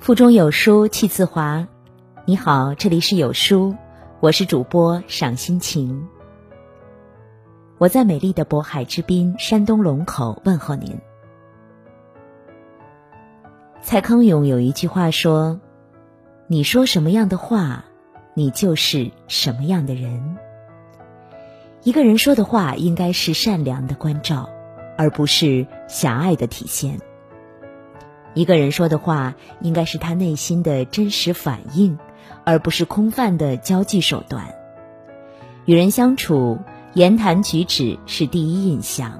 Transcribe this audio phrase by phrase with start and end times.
[0.00, 1.68] 腹中有书气自华。
[2.24, 3.76] 你好，这里是有书，
[4.20, 6.08] 我是主播赏心情。
[7.76, 10.98] 我在美丽的渤海之滨，山东龙口问候您。
[13.82, 15.60] 蔡康永有一句话说
[16.48, 17.84] ：“你说什么样的话，
[18.32, 20.38] 你就是什么样的人。”
[21.84, 24.48] 一个人说的话应该是善良的关照，
[24.96, 26.98] 而不是狭隘的体现。
[28.34, 31.98] 一个人说的话，应该是他内心的真实反应，
[32.44, 34.54] 而不是空泛的交际手段。
[35.64, 36.58] 与人相处，
[36.94, 39.18] 言谈举止是第一印象。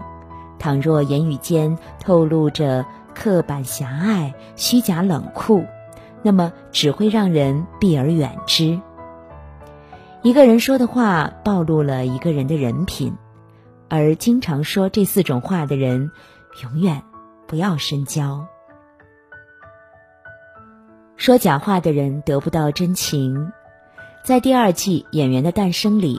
[0.59, 2.85] 倘若言语间透露着
[3.15, 5.65] 刻板狭隘、虚假冷酷，
[6.23, 8.81] 那么只会让人避而远之。
[10.23, 13.15] 一个人说的话，暴露了一个人的人品，
[13.89, 16.11] 而经常说这四种话的人，
[16.63, 17.03] 永远
[17.47, 18.47] 不要深交。
[21.21, 23.53] 说假话的人得不到真情。
[24.25, 26.19] 在第二季《演员的诞生》里，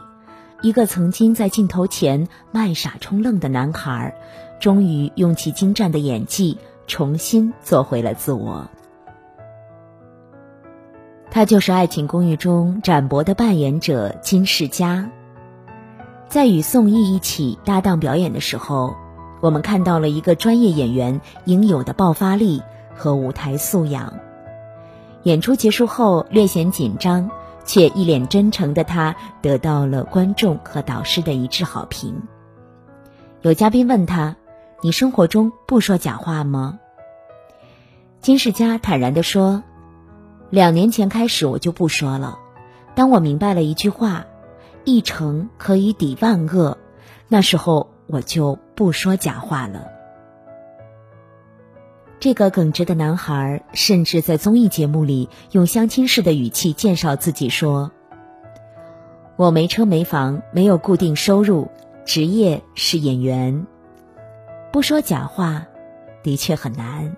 [0.62, 4.16] 一个曾经在镜头前卖傻充愣的男孩，
[4.60, 8.70] 终于用其精湛的演技重新做回了自我。
[11.32, 15.10] 他就是《爱情公寓》中展博的扮演者金世佳。
[16.28, 18.94] 在与宋轶一起搭档表演的时候，
[19.42, 22.62] 我们看到了一个专业演员应有的爆发力
[22.94, 24.14] 和舞台素养。
[25.24, 27.30] 演出结束后，略显紧张，
[27.64, 32.24] 却一脸真诚的他得到了观众和导师的一致好评。
[33.42, 34.36] 有嘉宾问他
[34.82, 36.80] ：“你生活中不说假话吗？”
[38.20, 39.64] 金世佳坦然地说
[40.50, 42.40] ：“两年前开始我就不说了。
[42.96, 44.26] 当我明白了一句话
[44.86, 46.78] ‘一诚可以抵万恶’，
[47.30, 49.88] 那时候我就不说假话了。”
[52.22, 57.92] 这个耿直的男孩甚至在综艺节目里用相亲式的语气介绍自己说
[59.38, 61.72] ：“我没车没房，没有固定收入，
[62.06, 63.66] 职业是演员。
[64.72, 65.66] 不说假话，
[66.22, 67.18] 的确很难。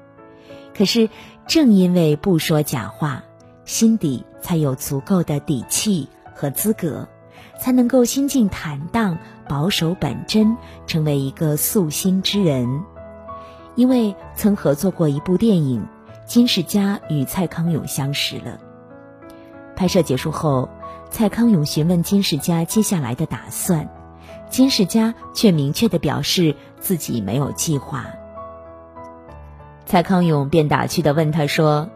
[0.73, 1.09] 可是
[1.47, 3.25] 正因为不说假话，
[3.65, 7.09] 心底才有足够的底气和资格，
[7.59, 9.17] 才能够心境坦荡、
[9.49, 10.55] 保守本真，
[10.87, 12.83] 成为一个素心之人。”
[13.75, 15.85] 因为曾合作过一部电影，
[16.25, 18.59] 金世佳与蔡康永相识了。
[19.75, 20.69] 拍摄结束后，
[21.09, 23.89] 蔡康永询问金世佳接下来的打算，
[24.49, 28.05] 金世佳却明确的表示自己没有计划。
[29.85, 31.89] 蔡康永便打趣的问他说：“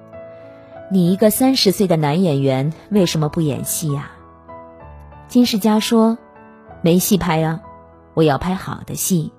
[0.91, 4.11] 你一个三十岁的男演员，为什么不演戏呀？”
[5.29, 6.17] 金世佳说
[6.81, 7.61] ：“没戏拍啊，
[8.13, 9.31] 我要拍好的戏。”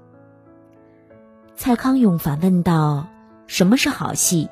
[1.58, 3.08] 蔡康永反问道
[3.48, 4.48] ：“什么是好戏？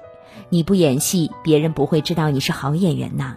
[0.49, 3.37] 你不演戏，别人不会知道你是好演员呐。”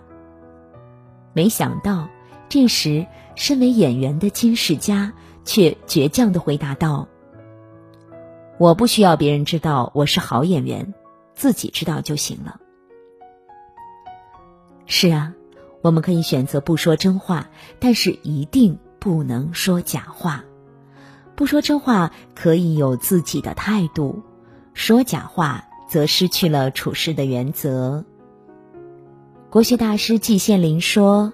[1.33, 2.09] 没想到，
[2.49, 5.13] 这时身为演员的金世佳
[5.45, 7.07] 却倔强的回答道
[8.57, 10.95] ：“我不需要别人知道我是好演员，
[11.35, 12.59] 自己知道就行了。”
[14.87, 15.31] 是啊，
[15.83, 17.47] 我们可以选择不说真话，
[17.77, 20.43] 但是一定不能说假话。
[21.39, 24.21] 不说真话可以有自己的态度，
[24.73, 28.03] 说假话则失去了处事的原则。
[29.49, 31.31] 国学大师季羡林说：“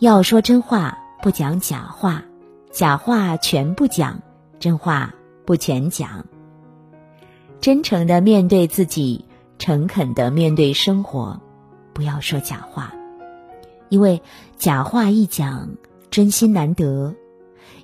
[0.00, 2.24] 要说真话，不讲假话；
[2.72, 4.20] 假话全不讲，
[4.58, 5.14] 真话
[5.46, 6.26] 不全讲。
[7.60, 9.24] 真诚的面对自己，
[9.56, 11.40] 诚恳的面对生活，
[11.92, 12.92] 不要说假话，
[13.88, 14.20] 因为
[14.56, 15.68] 假话一讲，
[16.10, 17.14] 真心难得。”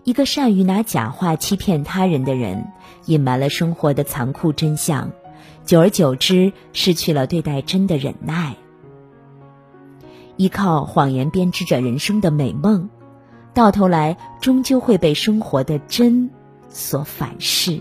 [0.05, 2.67] 一个善于拿假话欺骗他人的人，
[3.07, 5.11] 隐瞒了生活的残酷真相，
[5.65, 8.55] 久而久之失去了对待真的忍耐。
[10.37, 12.91] 依靠谎言编织着人生的美梦，
[13.55, 16.29] 到头来终究会被生活的真
[16.69, 17.81] 所反噬。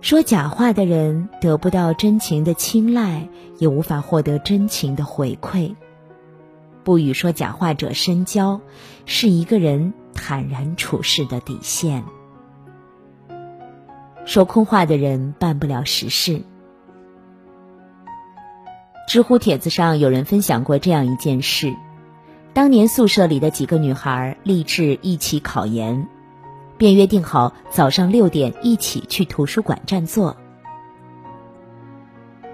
[0.00, 3.28] 说假话的人得不到真情的青睐，
[3.58, 5.74] 也无法获得真情的回馈。
[6.84, 8.60] 不与说假话者深交，
[9.04, 9.92] 是一个人。
[10.14, 12.04] 坦然处事的底线。
[14.24, 16.42] 说空话的人办不了实事。
[19.06, 21.74] 知乎帖子上有人分享过这样一件事：
[22.54, 26.08] 当年宿舍里的几个女孩立志一起考研，
[26.78, 30.36] 便约定好早上六点一起去图书馆占座。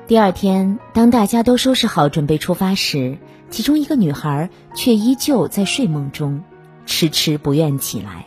[0.08, 3.16] 第二天，当大家都收拾好准备出发时，
[3.48, 6.42] 其中一个女孩却依旧在睡梦中。
[6.86, 8.26] 迟迟不愿起来。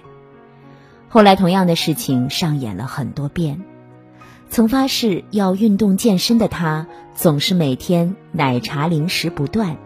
[1.09, 3.61] 后来，同样的事情上演了很多遍。
[4.49, 9.77] 曾发誓要运动健身的他，总是每天奶茶零食不断；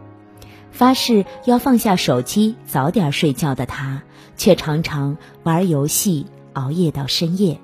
[0.72, 4.04] 发誓要放下手机早点睡觉的他，
[4.36, 7.60] 却常常玩游戏熬夜到深夜。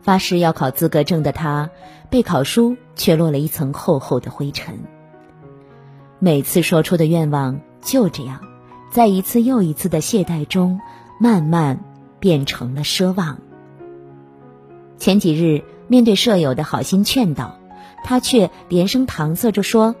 [0.00, 1.70] 发誓要考资格证的他，
[2.08, 4.78] 备考书却落了一层厚厚的灰尘。
[6.18, 8.40] 每次说出的愿望就这样，
[8.90, 10.80] 在一次又一次的懈怠中，
[11.20, 11.78] 慢慢
[12.18, 13.38] 变成了奢望。
[14.96, 17.58] 前几日面对舍友的好心劝导，
[18.02, 19.94] 他却连声搪塞着说，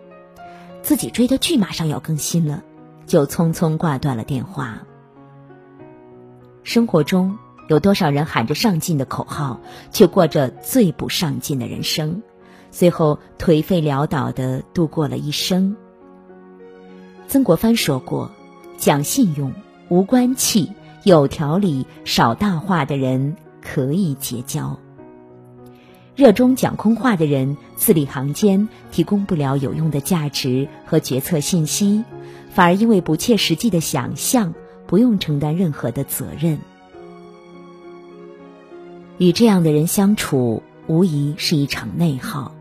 [0.82, 2.62] 自己追的剧马上要更新了，
[3.06, 4.80] 就匆匆挂断了电话。
[6.62, 7.38] 生活中
[7.68, 12.22] 有多少人喊着上进的口号，却过着最不上进的人生，
[12.70, 15.76] 最后颓废潦倒的度过了一生。
[17.26, 18.30] 曾国藩说过
[18.78, 19.52] ：“讲信用，
[19.88, 20.72] 无官气，
[21.02, 24.78] 有条理，少大话的人可以结交。”
[26.14, 32.04] 热衷讲空话的人，字里行间提供不了有用的价值和决策信息，
[32.50, 34.54] 反而因为不切实际的想象，
[34.86, 36.58] 不用承担任何的责任。
[39.18, 42.54] 与这样的人相处，无疑是一场内耗。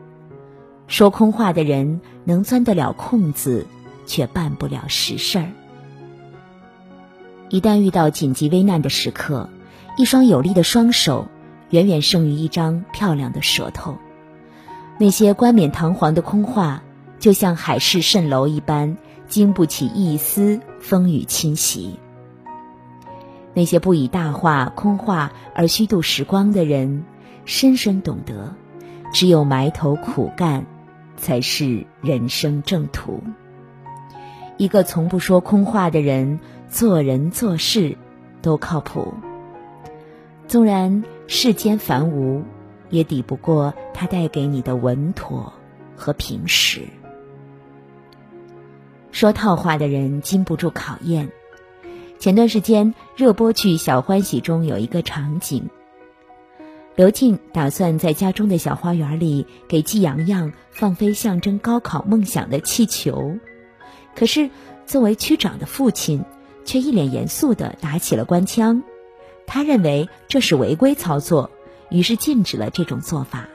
[0.87, 3.67] 说空话的人，能钻得了空子，
[4.07, 5.51] 却办不了实事儿。
[7.49, 9.49] 一旦遇到紧急危难的时刻，
[9.97, 11.27] 一双有力的双手。
[11.71, 13.97] 远远胜于一张漂亮的舌头。
[14.97, 16.81] 那些冠冕堂皇的空话，
[17.19, 18.95] 就像海市蜃楼一般，
[19.27, 21.99] 经不起一丝风雨侵袭。
[23.53, 27.03] 那些不以大话空话而虚度时光的人，
[27.43, 28.55] 深深懂得，
[29.11, 30.65] 只有埋头苦干，
[31.17, 33.21] 才是人生正途。
[34.55, 37.97] 一个从不说空话的人，做人做事
[38.41, 39.13] 都靠谱。
[40.47, 42.41] 纵然世间繁芜，
[42.89, 45.51] 也抵不过他带给你的稳妥
[45.95, 46.81] 和平实。
[49.11, 51.29] 说套话的人经不住考验。
[52.19, 55.69] 前段时间热播剧《小欢喜》中有一个场景，
[56.95, 63.37] 刘静打算在家中的小花园里给季洋洋放飞象征高考梦想的气球，
[64.15, 64.49] 可是
[64.85, 66.23] 作为区长的父亲
[66.67, 68.83] 却一脸严肃地打起了官腔。
[69.47, 71.49] 他认为这是违规操作，
[71.89, 73.47] 于是禁止了这种做法。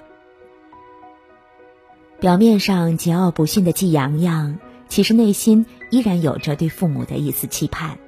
[2.19, 7.99] 表面上桀骜不驯的季阳阳，其实内心依然有着对父母的一丝期盼。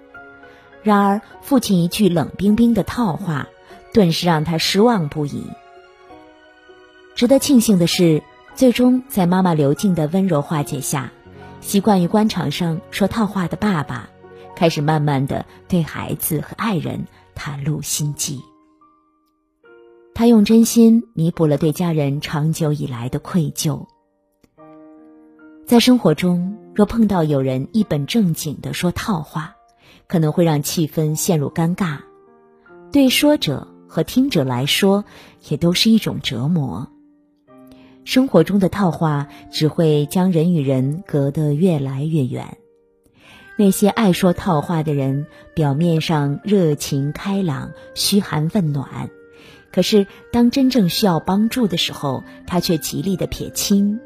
[0.83, 3.49] 然而，父亲一句冷冰冰的套话，
[3.93, 5.45] 顿时让他失望不已。
[7.15, 8.23] 值得庆幸的是，
[8.55, 11.13] 最终在妈妈刘静的温柔化解下，
[11.61, 14.09] 习惯于官场上说套话的爸爸，
[14.57, 17.07] 开始慢慢的对孩子和爱人。
[17.37, 18.41] 袒露心迹，
[20.15, 23.85] 他用真心弥补了对家人长久以来的愧疚。
[25.67, 29.57] 在生活中，若碰到有人一本正经的说套话，
[30.07, 31.99] 可能会让气氛陷入尴尬，
[32.93, 35.05] 对说者和听者来说，
[35.49, 36.89] 也都是一种折磨。
[38.05, 42.57] 生活中的套话只会将人与人隔得越来越远。
[43.57, 49.11] 那些爱说套话的人，表面上热情开朗、嘘寒问暖，
[49.73, 54.01] 可是当真正需要帮助的时候，他却极力的撇清，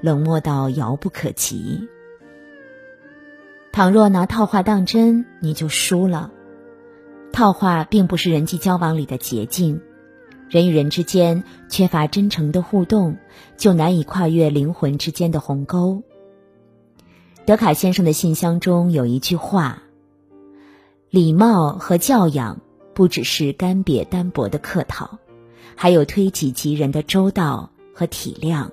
[0.00, 1.88] 冷漠到遥不可及。
[3.70, 6.32] 倘若拿套话当真，你就输了。
[7.32, 9.80] 套话并不是人际交往里的捷径，
[10.50, 13.16] 人与人之间缺乏真诚的互动，
[13.56, 16.02] 就难以跨越灵魂之间的鸿沟。
[17.44, 19.82] 德卡先生的信箱中有一句话
[21.10, 22.60] ：“礼貌和教养
[22.94, 25.18] 不只是干瘪单薄的客套，
[25.74, 28.68] 还有推己及人的周到和体谅。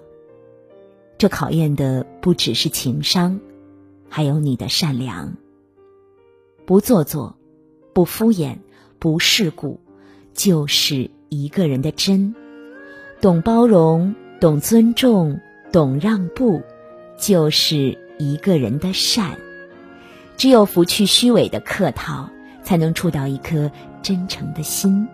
[1.17, 3.39] 这考验的不只是情商，
[4.07, 5.33] 还有你的善良。
[6.67, 7.35] 不做作，
[7.91, 8.59] 不敷衍，
[8.99, 9.79] 不世故，
[10.35, 12.35] 就是一个人的真。
[13.19, 16.61] 懂包容，懂尊重，懂让步，
[17.17, 19.37] 就是。”一个人的善，
[20.35, 22.29] 只有拂去虚伪的客套，
[22.61, 23.71] 才能触到一颗
[24.03, 25.07] 真诚的心。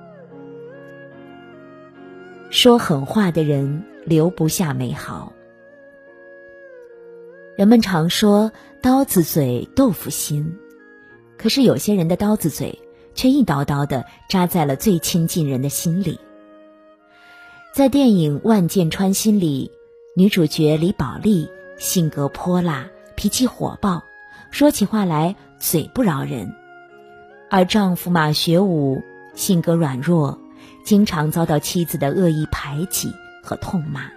[2.49, 5.31] 说狠话的人留不下美好。
[7.55, 10.57] 人们常说“刀子嘴豆腐心”，
[11.37, 12.79] 可是有些人的刀子嘴
[13.13, 16.19] 却一刀刀的扎在了最亲近人的心里。
[17.71, 19.71] 在电影《万箭穿心》里，
[20.15, 21.47] 女主角李宝莉
[21.77, 22.89] 性格泼辣。
[23.25, 24.03] 脾气火爆，
[24.51, 26.49] 说起话来嘴不饶人；
[27.49, 29.01] 而丈夫马学武
[29.33, 30.39] 性格软弱，
[30.83, 34.11] 经常遭到妻子的恶意排挤和痛骂。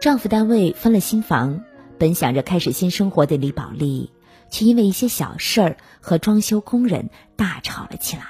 [0.00, 1.62] 丈夫单位分了新房，
[1.98, 4.10] 本想着开始新生活的李宝莉，
[4.48, 8.24] 却因为一些小事儿和装修工人大吵了起来。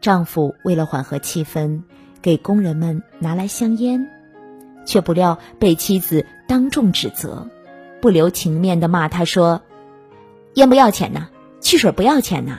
[0.00, 1.82] 丈夫为了缓和气氛，
[2.22, 4.08] 给工人们拿来香烟，
[4.84, 7.48] 却不料被妻子当众指责，
[8.00, 9.62] 不留情面的骂他说
[10.54, 11.28] ：“烟不要钱呐，
[11.60, 12.58] 汽水不要钱呐。”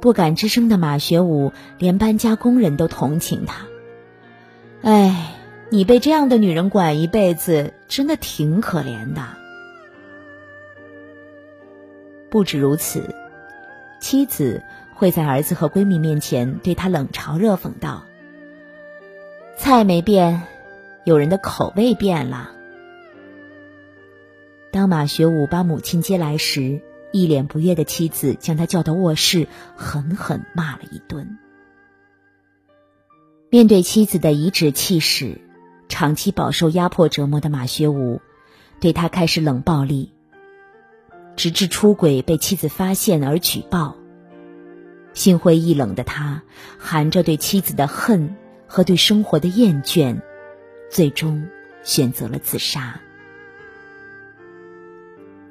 [0.00, 3.66] 不敢吱声的马学武，连搬家工人都同情他。
[4.82, 5.34] 哎，
[5.70, 9.22] 你被这样的女人管一辈子，真的挺可怜的。
[12.30, 13.14] 不止如此，
[14.00, 14.62] 妻子。
[14.94, 18.02] 会在儿子和闺蜜面前对他冷嘲热讽道
[19.58, 20.44] ：“菜没变，
[21.04, 22.52] 有人的口味变了。”
[24.70, 31.38] 当马学武把母亲接来时，一脸不悦的妻子将他叫到卧室，狠狠骂了一顿。
[33.50, 35.40] 面对妻子的颐指气使，
[35.88, 38.20] 长期饱受压迫折磨的马学武，
[38.78, 40.12] 对他开始冷暴力，
[41.34, 43.96] 直至出轨被妻子发现而举报。
[45.14, 46.42] 心灰意冷的他，
[46.78, 48.36] 含着对妻子的恨
[48.68, 50.20] 和对生活的厌倦，
[50.88, 51.48] 最终
[51.82, 53.00] 选择了自杀。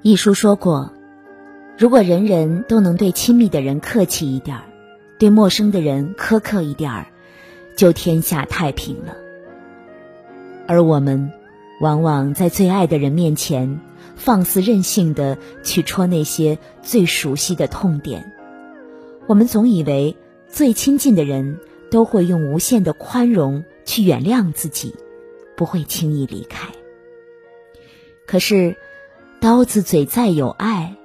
[0.03, 0.93] 一书说过
[1.77, 4.63] ：“如果人人都能对亲密的人客气一点儿，
[5.17, 7.07] 对陌生的人苛刻一点儿，
[7.75, 9.17] 就天下太平了。”
[10.67, 11.31] 而我们，
[11.81, 13.79] 往往在最爱的人面前，
[14.15, 18.31] 放肆任性的去戳那些最熟悉的痛点。
[19.25, 20.15] 我们总以为
[20.47, 24.95] 最亲近的人都会用无限的宽容去原谅自己，
[25.55, 26.67] 不会轻易离开。
[28.25, 28.75] 可是，
[29.39, 30.95] 刀子嘴再有爱，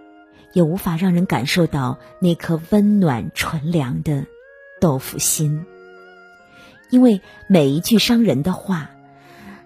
[0.52, 4.26] 也无法让人感受到那颗温暖纯良的
[4.80, 5.64] 豆腐心。
[6.90, 8.90] 因为每一句伤人的话，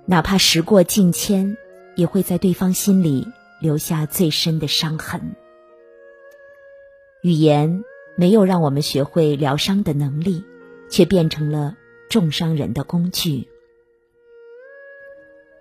[0.04, 1.56] 哪怕时过境迁，
[1.94, 3.26] 也会在对方心里
[3.60, 5.34] 留下最深的伤痕。
[7.22, 7.84] 语言。
[8.18, 10.42] 没有让我们学会疗伤的能力，
[10.88, 11.74] 却变成了
[12.08, 13.48] 重伤人的工具。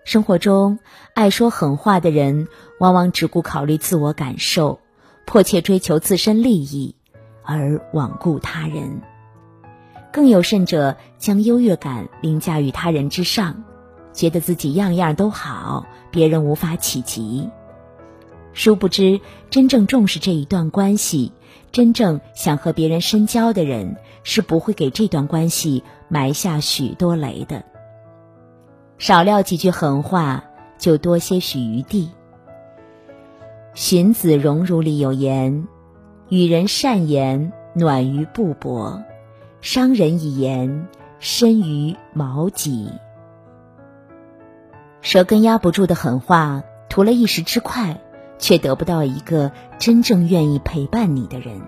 [0.03, 0.77] 生活中，
[1.15, 2.47] 爱说狠话的人
[2.79, 4.79] 往往只顾考虑自我感受，
[5.25, 6.95] 迫切追求自身利益，
[7.43, 9.01] 而罔顾他人。
[10.13, 13.63] 更有甚者，将优越感凌驾于他人之上，
[14.13, 17.49] 觉得自己样样都好，别人无法企及。
[18.53, 21.33] 殊不知，真正重视这一段关系。
[21.75, 27.65] 真正想和别人深交的人，是不会给这段关系埋下许多雷的。
[28.97, 30.45] 少撂几句狠话，
[30.77, 32.05] 就多些许余地。
[33.73, 35.67] 《荀子·荣辱》里有言
[36.31, 39.03] ：“与人善言，暖于布帛；
[39.59, 40.87] 伤人以言，
[41.19, 42.89] 深于矛戟。”
[45.03, 47.99] 舌根压不住的狠话，图了一时之快。
[48.37, 51.61] 却得不到一个真正愿意陪伴你的人。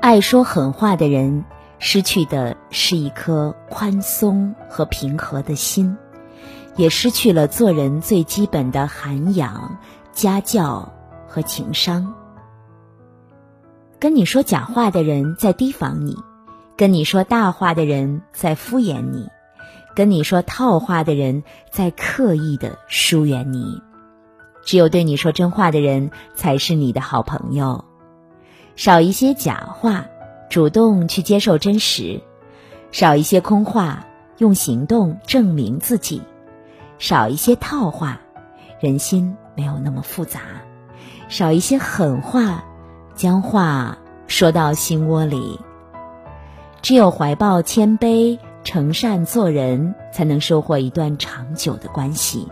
[0.00, 1.44] 爱说狠话的人，
[1.78, 5.96] 失去的是一颗宽松和平和的心，
[6.76, 9.78] 也失去了做人最基本的涵养、
[10.12, 10.92] 家教
[11.26, 12.14] 和情商。
[13.98, 16.18] 跟你说假话的人在提防你，
[16.76, 19.28] 跟你说大话的人在敷衍你，
[19.94, 23.80] 跟你说套话的人在刻意的疏远你。
[24.64, 27.84] 只有对你说真话的人才是你的好朋友，
[28.76, 30.06] 少一些假话，
[30.48, 32.22] 主动去接受真实；
[32.90, 34.06] 少一些空话，
[34.38, 36.20] 用行动证明自己；
[36.98, 38.20] 少一些套话，
[38.80, 40.40] 人心没有那么复杂；
[41.28, 42.64] 少一些狠话，
[43.14, 45.60] 将话说到心窝里。
[46.80, 52.48] 只有怀抱谦卑、诚善做人，才能收获一段长久的关系。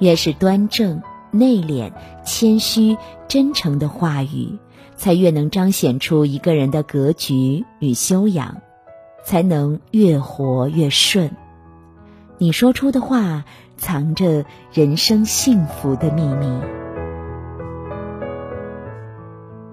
[0.00, 1.92] 越是端正、内敛、
[2.24, 2.96] 谦虚、
[3.28, 4.58] 真诚的话语，
[4.96, 8.62] 才越能彰显出一个人的格局与修养，
[9.24, 11.30] 才能越活越顺。
[12.38, 13.44] 你说出的话，
[13.76, 16.60] 藏着人生幸福的秘密。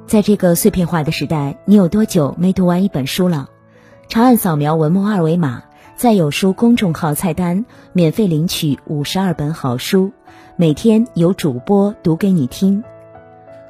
[0.06, 3.50] 在这个碎片化的时代，你有多久没读完一本书了？
[4.10, 5.64] 长按扫描文末二维码。
[5.96, 10.12] 在有书公众号菜单免费领取五十二本好书，
[10.60, 12.84] 每天有主播读给你听。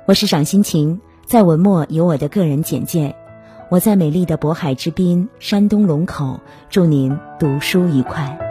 [0.05, 3.13] 我是赏心情，在文末有我的个人简介。
[3.69, 6.39] 我在美丽的渤海之滨，山东龙口，
[6.69, 8.46] 祝您读书愉快。